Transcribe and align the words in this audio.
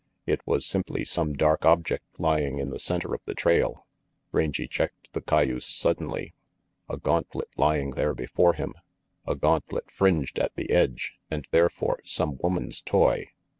It 0.25 0.41
was 0.47 0.65
simply 0.65 1.05
some 1.05 1.33
dark 1.33 1.63
object 1.63 2.03
lying 2.19 2.57
in 2.57 2.71
the 2.71 2.79
center 2.79 3.13
of 3.13 3.21
the 3.25 3.35
trail. 3.35 3.85
Rangy 4.31 4.67
checked 4.67 5.13
the 5.13 5.21
cayuse 5.21 5.67
suddenly. 5.67 6.33
A 6.89 6.97
gauntlet 6.97 7.49
lying 7.55 7.91
there 7.91 8.15
before 8.15 8.53
him! 8.53 8.73
A 9.27 9.35
gauntlet 9.35 9.91
fringed 9.91 10.39
at 10.39 10.55
the 10.55 10.71
edge, 10.71 11.19
and 11.29 11.47
therefore 11.51 11.99
some 12.03 12.39
woman's 12.41 12.81
toy! 12.81 13.27